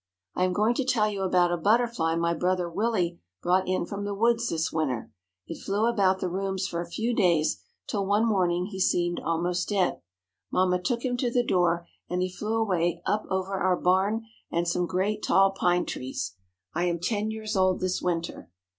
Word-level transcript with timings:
I 0.33 0.45
am 0.45 0.51
going 0.53 0.73
to 0.73 0.83
tell 0.83 1.07
you 1.07 1.21
about 1.21 1.51
a 1.51 1.57
butterfly 1.57 2.15
my 2.15 2.33
brother 2.33 2.67
Willie 2.67 3.19
brought 3.43 3.67
in 3.67 3.85
from 3.85 4.03
the 4.03 4.15
woods 4.15 4.49
this 4.49 4.73
winter. 4.73 5.11
It 5.45 5.61
flew 5.63 5.85
about 5.85 6.19
the 6.19 6.27
rooms 6.27 6.65
for 6.67 6.81
a 6.81 6.89
few 6.89 7.13
days, 7.13 7.61
till 7.85 8.07
one 8.07 8.25
morning 8.25 8.65
he 8.65 8.79
seemed 8.79 9.19
almost 9.19 9.69
dead. 9.69 10.01
Mamma 10.51 10.81
took 10.81 11.05
him 11.05 11.17
to 11.17 11.29
the 11.29 11.43
door, 11.43 11.85
and 12.09 12.23
he 12.23 12.31
flew 12.33 12.55
away 12.55 13.03
up 13.05 13.27
over 13.29 13.53
our 13.53 13.75
barn 13.75 14.25
and 14.49 14.67
some 14.67 14.87
great 14.87 15.21
tall 15.21 15.51
pine 15.51 15.85
trees. 15.85 16.33
I 16.73 16.85
am 16.85 16.97
ten 16.97 17.29
years 17.29 17.55
old 17.55 17.79
this 17.79 18.01
winter. 18.01 18.49